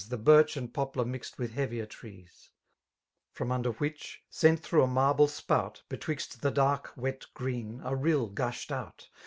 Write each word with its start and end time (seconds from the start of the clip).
The 0.09 0.17
birch 0.17 0.57
and 0.57 0.73
poplar 0.73 1.05
mixsed 1.05 1.37
witii 1.37 1.51
heavier 1.51 1.85
trees; 1.85 2.49
From 3.33 3.51
under 3.51 3.69
which, 3.73 4.23
sent 4.31 4.59
through 4.61 4.81
a 4.81 4.87
marble 4.87 5.27
spout. 5.27 5.83
Betwixt 5.89 6.41
the 6.41 6.49
dark 6.49 6.91
wet 6.97 7.27
green, 7.35 7.81
a 7.83 7.95
rill 7.95 8.25
gushed 8.25 8.71
out. 8.71 9.09